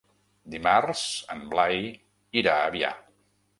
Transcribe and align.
Dimarts 0.53 1.03
en 1.35 1.45
Blai 1.53 1.79
irà 2.43 2.57
a 2.57 2.67
Avià. 2.73 2.93